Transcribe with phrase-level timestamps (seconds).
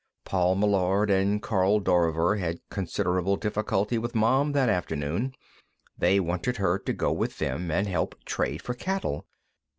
[0.25, 5.35] Paul Meillard and Karl Dorver had considerable difficulty with Mom, that afternoon.
[5.95, 9.27] They wanted her to go with them and help trade for cattle.